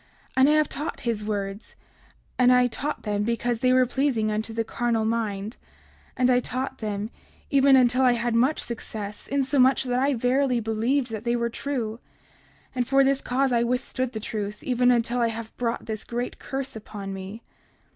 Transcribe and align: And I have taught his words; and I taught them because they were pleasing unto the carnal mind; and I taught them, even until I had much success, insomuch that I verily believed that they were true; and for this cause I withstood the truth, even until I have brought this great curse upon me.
And 0.35 0.49
I 0.49 0.53
have 0.53 0.67
taught 0.67 1.01
his 1.01 1.23
words; 1.23 1.75
and 2.39 2.51
I 2.51 2.65
taught 2.65 3.03
them 3.03 3.21
because 3.21 3.59
they 3.59 3.71
were 3.71 3.85
pleasing 3.85 4.31
unto 4.31 4.51
the 4.51 4.63
carnal 4.63 5.05
mind; 5.05 5.57
and 6.17 6.27
I 6.31 6.39
taught 6.39 6.79
them, 6.79 7.11
even 7.51 7.75
until 7.75 8.01
I 8.01 8.13
had 8.13 8.33
much 8.33 8.59
success, 8.61 9.27
insomuch 9.27 9.83
that 9.83 9.99
I 9.99 10.15
verily 10.15 10.59
believed 10.59 11.11
that 11.11 11.23
they 11.23 11.35
were 11.35 11.51
true; 11.51 11.99
and 12.73 12.87
for 12.87 13.03
this 13.03 13.21
cause 13.21 13.51
I 13.51 13.61
withstood 13.61 14.13
the 14.13 14.19
truth, 14.19 14.63
even 14.63 14.89
until 14.89 15.19
I 15.19 15.27
have 15.27 15.55
brought 15.57 15.85
this 15.85 16.03
great 16.03 16.39
curse 16.39 16.75
upon 16.75 17.13
me. 17.13 17.43